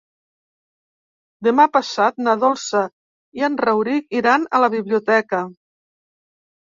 [1.47, 2.81] Demà passat na Dolça
[3.41, 5.43] i en Rauric iran a la biblioteca.